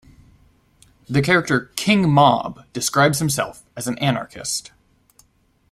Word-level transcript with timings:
The 1.07 1.21
character 1.21 1.71
"King 1.75 2.09
Mob" 2.11 2.65
describes 2.73 3.19
himself 3.19 3.63
as 3.77 3.85
an 3.85 3.99
anarchist. 3.99 4.71